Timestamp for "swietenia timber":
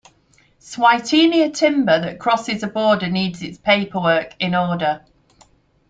0.59-1.99